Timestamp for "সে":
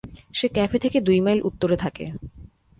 0.33-0.47